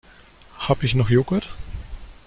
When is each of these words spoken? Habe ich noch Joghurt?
Habe 0.57 0.87
ich 0.87 0.95
noch 0.95 1.11
Joghurt? 1.11 1.51